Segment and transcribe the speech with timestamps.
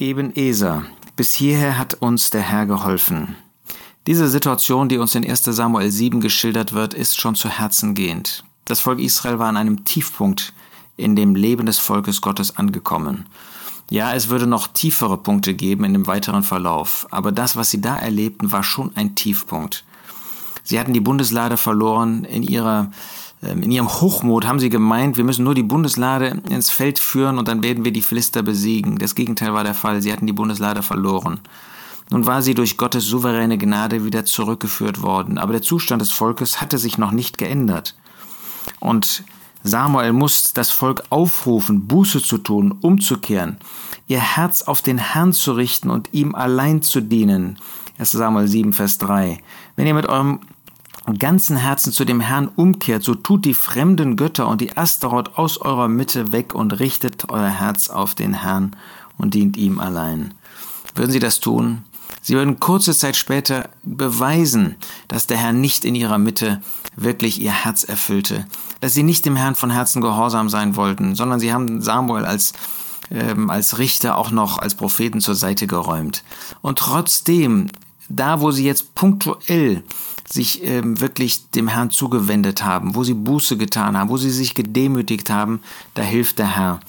[0.00, 0.84] Eben Eser.
[1.14, 3.36] Bis hierher hat uns der Herr geholfen.
[4.06, 8.42] Diese Situation, die uns in 1 Samuel 7 geschildert wird, ist schon zu Herzen gehend.
[8.64, 10.54] Das Volk Israel war an einem Tiefpunkt
[10.96, 13.26] in dem Leben des Volkes Gottes angekommen.
[13.90, 17.82] Ja, es würde noch tiefere Punkte geben in dem weiteren Verlauf, aber das, was sie
[17.82, 19.84] da erlebten, war schon ein Tiefpunkt.
[20.62, 22.90] Sie hatten die Bundeslade verloren in ihrer
[23.42, 27.48] in ihrem Hochmut haben sie gemeint, wir müssen nur die Bundeslade ins Feld führen und
[27.48, 28.98] dann werden wir die Philister besiegen.
[28.98, 30.02] Das Gegenteil war der Fall.
[30.02, 31.40] Sie hatten die Bundeslade verloren.
[32.10, 36.60] Nun war sie durch Gottes souveräne Gnade wieder zurückgeführt worden, aber der Zustand des Volkes
[36.60, 37.96] hatte sich noch nicht geändert.
[38.80, 39.24] Und
[39.62, 43.58] Samuel muss das Volk aufrufen, Buße zu tun, umzukehren,
[44.08, 47.58] ihr Herz auf den Herrn zu richten und ihm allein zu dienen.
[47.98, 49.38] 1 Samuel 7, Vers 3.
[49.76, 50.40] Wenn ihr mit eurem
[51.18, 55.58] ganzen Herzen zu dem Herrn umkehrt, so tut die fremden Götter und die Astaroth aus
[55.58, 58.76] eurer Mitte weg und richtet euer Herz auf den Herrn
[59.16, 60.34] und dient ihm allein.
[60.94, 61.84] Würden sie das tun?
[62.22, 64.76] Sie würden kurze Zeit später beweisen,
[65.08, 66.60] dass der Herr nicht in ihrer Mitte
[66.96, 68.46] wirklich ihr Herz erfüllte,
[68.80, 72.52] dass sie nicht dem Herrn von Herzen gehorsam sein wollten, sondern sie haben Samuel als
[73.10, 76.22] ähm, als Richter auch noch als Propheten zur Seite geräumt.
[76.60, 77.68] Und trotzdem,
[78.08, 79.82] da wo sie jetzt punktuell
[80.32, 84.54] sich ähm, wirklich dem Herrn zugewendet haben, wo sie Buße getan haben, wo sie sich
[84.54, 85.60] gedemütigt haben,
[85.94, 86.80] da hilft der Herr.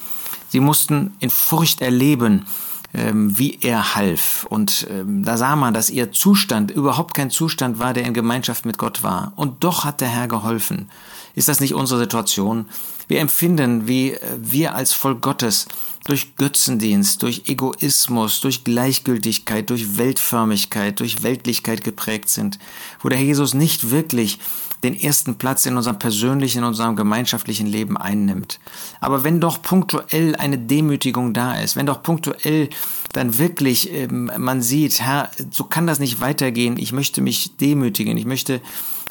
[0.50, 2.46] Sie mussten in Furcht erleben,
[2.94, 4.46] ähm, wie er half.
[4.50, 8.66] Und ähm, da sah man, dass ihr Zustand überhaupt kein Zustand war, der in Gemeinschaft
[8.66, 9.34] mit Gott war.
[9.36, 10.90] Und doch hat der Herr geholfen.
[11.34, 12.66] Ist das nicht unsere Situation?
[13.08, 15.68] Wir empfinden, wie äh, wir als Volk Gottes
[16.06, 22.60] durch Götzendienst, durch Egoismus, durch Gleichgültigkeit, durch Weltförmigkeit, durch Weltlichkeit geprägt sind,
[23.02, 24.40] wo der Herr Jesus nicht wirklich
[24.84, 28.60] den ersten Platz in unserem persönlichen, in unserem gemeinschaftlichen Leben einnimmt.
[29.00, 32.70] Aber wenn doch punktuell eine Demütigung da ist, wenn doch punktuell
[33.14, 38.18] dann wirklich ähm, man sieht, Herr, so kann das nicht weitergehen, ich möchte mich demütigen,
[38.18, 38.62] ich möchte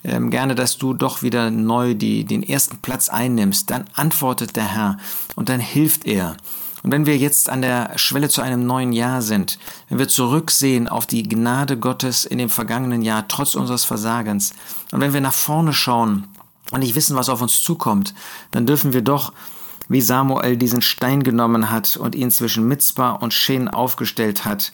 [0.02, 4.74] ähm, gerne, dass du doch wieder neu die, den ersten Platz einnimmst, dann antwortet der
[4.74, 4.98] Herr
[5.36, 6.36] und dann hilft er.
[6.83, 9.58] Und wenn wir jetzt an der Schwelle zu einem neuen Jahr sind,
[9.89, 14.55] wenn wir zurücksehen auf die Gnade Gottes in dem vergangenen Jahr, trotz unseres Versagens,
[14.92, 16.29] und wenn wir nach vorne schauen
[16.73, 18.14] und nicht wissen, was auf uns zukommt,
[18.51, 19.33] dann dürfen wir doch,
[19.89, 24.73] wie Samuel diesen Stein genommen hat und ihn zwischen Mitzbah und Shen aufgestellt hat,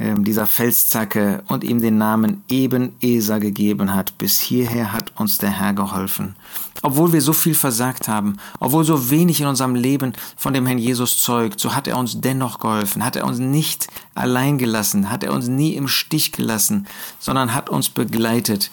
[0.00, 4.16] dieser Felszacke und ihm den Namen Eben-Eser gegeben hat.
[4.16, 6.36] Bis hierher hat uns der Herr geholfen.
[6.82, 10.78] Obwohl wir so viel versagt haben, obwohl so wenig in unserem Leben von dem Herrn
[10.78, 15.22] Jesus zeugt, so hat er uns dennoch geholfen, hat er uns nicht allein gelassen, hat
[15.22, 16.86] er uns nie im Stich gelassen,
[17.18, 18.70] sondern hat uns begleitet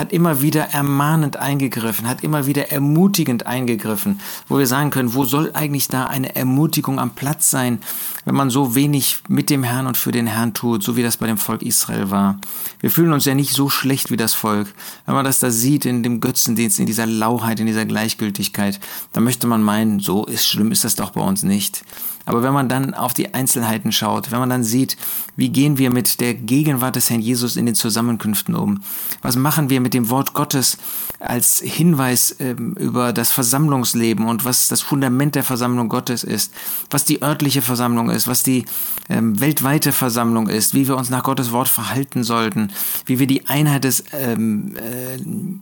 [0.00, 4.18] hat immer wieder ermahnend eingegriffen, hat immer wieder ermutigend eingegriffen,
[4.48, 7.80] wo wir sagen können, wo soll eigentlich da eine Ermutigung am Platz sein,
[8.24, 11.18] wenn man so wenig mit dem Herrn und für den Herrn tut, so wie das
[11.18, 12.40] bei dem Volk Israel war.
[12.80, 14.68] Wir fühlen uns ja nicht so schlecht wie das Volk.
[15.04, 18.80] Wenn man das da sieht in dem Götzendienst, in dieser Lauheit, in dieser Gleichgültigkeit,
[19.12, 21.84] dann möchte man meinen, so ist schlimm ist das doch bei uns nicht.
[22.30, 24.96] Aber wenn man dann auf die Einzelheiten schaut, wenn man dann sieht,
[25.34, 28.82] wie gehen wir mit der Gegenwart des Herrn Jesus in den Zusammenkünften um?
[29.20, 30.78] Was machen wir mit dem Wort Gottes
[31.18, 36.54] als Hinweis ähm, über das Versammlungsleben und was das Fundament der Versammlung Gottes ist,
[36.88, 38.64] was die örtliche Versammlung ist, was die
[39.08, 42.70] ähm, weltweite Versammlung ist, wie wir uns nach Gottes Wort verhalten sollten,
[43.06, 45.18] wie wir die Einheit des ähm, äh,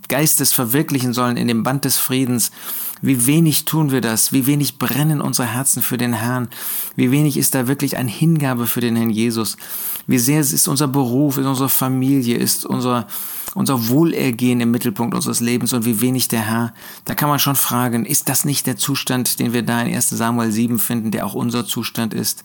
[0.08, 2.52] Geistes verwirklichen sollen in dem Band des Friedens
[3.00, 4.32] wie wenig tun wir das?
[4.32, 6.48] Wie wenig brennen unsere Herzen für den Herrn?
[6.96, 9.56] Wie wenig ist da wirklich ein Hingabe für den Herrn Jesus?
[10.06, 13.06] Wie sehr ist unser Beruf, ist unsere Familie, ist unser,
[13.54, 16.74] unser Wohlergehen im Mittelpunkt unseres Lebens und wie wenig der Herr?
[17.04, 20.10] Da kann man schon fragen, ist das nicht der Zustand, den wir da in 1
[20.10, 22.42] Samuel 7 finden, der auch unser Zustand ist?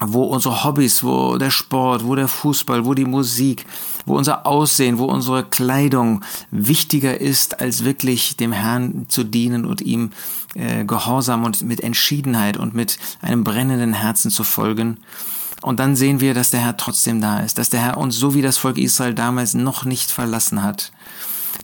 [0.00, 3.64] Wo unsere Hobbys, wo der Sport, wo der Fußball, wo die Musik,
[4.06, 9.80] wo unser Aussehen, wo unsere Kleidung wichtiger ist, als wirklich dem Herrn zu dienen und
[9.80, 10.10] ihm
[10.54, 14.98] äh, gehorsam und mit Entschiedenheit und mit einem brennenden Herzen zu folgen.
[15.62, 18.34] Und dann sehen wir, dass der Herr trotzdem da ist, dass der Herr uns so
[18.34, 20.92] wie das Volk Israel damals noch nicht verlassen hat,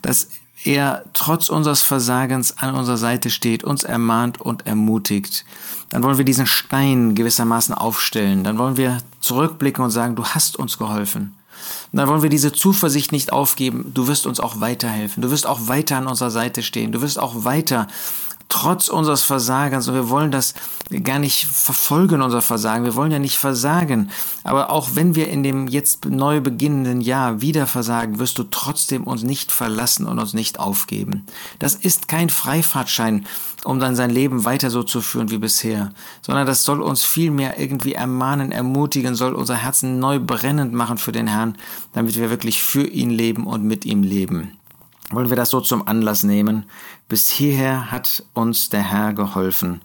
[0.01, 0.29] dass
[0.63, 5.45] er trotz unseres Versagens an unserer Seite steht, uns ermahnt und ermutigt,
[5.89, 8.43] dann wollen wir diesen Stein gewissermaßen aufstellen.
[8.43, 11.35] Dann wollen wir zurückblicken und sagen, du hast uns geholfen.
[11.91, 15.21] Und dann wollen wir diese Zuversicht nicht aufgeben, du wirst uns auch weiterhelfen.
[15.21, 16.91] Du wirst auch weiter an unserer Seite stehen.
[16.91, 17.87] Du wirst auch weiter
[18.51, 19.87] trotz unseres Versagens.
[19.87, 20.53] Und wir wollen das
[21.03, 22.83] gar nicht verfolgen, unser Versagen.
[22.83, 24.11] Wir wollen ja nicht versagen.
[24.43, 29.05] Aber auch wenn wir in dem jetzt neu beginnenden Jahr wieder versagen, wirst du trotzdem
[29.05, 31.25] uns nicht verlassen und uns nicht aufgeben.
[31.59, 33.25] Das ist kein Freifahrtschein,
[33.63, 37.57] um dann sein Leben weiter so zu führen wie bisher, sondern das soll uns vielmehr
[37.59, 41.57] irgendwie ermahnen, ermutigen, soll unser Herzen neu brennend machen für den Herrn,
[41.93, 44.57] damit wir wirklich für ihn leben und mit ihm leben
[45.11, 46.65] wollen wir das so zum Anlass nehmen.
[47.07, 49.81] Bis hierher hat uns der Herr geholfen.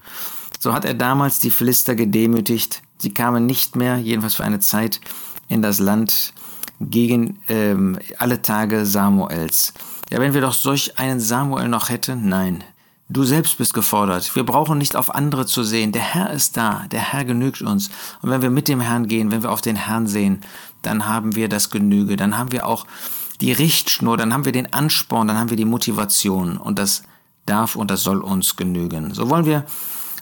[0.59, 2.83] So hat er damals die Philister gedemütigt.
[2.99, 5.01] Sie kamen nicht mehr, jedenfalls für eine Zeit,
[5.49, 6.33] in das Land
[6.81, 9.73] gegen ähm, alle Tage Samuels.
[10.11, 12.65] Ja, wenn wir doch solch einen Samuel noch hätten, nein.
[13.09, 14.35] Du selbst bist gefordert.
[14.35, 15.93] Wir brauchen nicht auf andere zu sehen.
[15.93, 16.87] Der Herr ist da.
[16.91, 17.89] Der Herr genügt uns.
[18.21, 20.41] Und wenn wir mit dem Herrn gehen, wenn wir auf den Herrn sehen,
[20.83, 22.17] dann haben wir das Genüge.
[22.17, 22.85] Dann haben wir auch
[23.41, 27.03] die Richtschnur, dann haben wir den Ansporn, dann haben wir die Motivation und das
[27.45, 29.15] darf und das soll uns genügen.
[29.15, 29.65] So wollen wir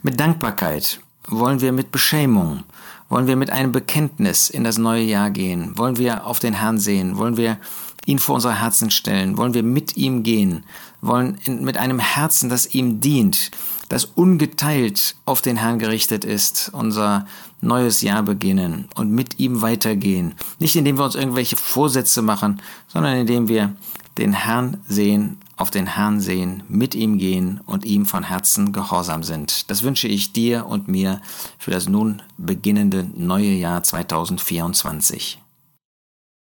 [0.02, 2.64] mit Dankbarkeit, wollen wir mit Beschämung,
[3.08, 6.78] wollen wir mit einem Bekenntnis in das neue Jahr gehen, wollen wir auf den Herrn
[6.78, 7.58] sehen, wollen wir
[8.06, 10.64] ihn vor unser Herzen stellen, wollen wir mit ihm gehen,
[11.00, 13.50] wollen mit einem Herzen, das ihm dient,
[13.94, 17.28] das ungeteilt auf den Herrn gerichtet ist, unser
[17.60, 20.34] neues Jahr beginnen und mit ihm weitergehen.
[20.58, 23.76] Nicht indem wir uns irgendwelche Vorsätze machen, sondern indem wir
[24.18, 29.22] den Herrn sehen, auf den Herrn sehen, mit ihm gehen und ihm von Herzen gehorsam
[29.22, 29.70] sind.
[29.70, 31.20] Das wünsche ich dir und mir
[31.56, 35.43] für das nun beginnende neue Jahr 2024.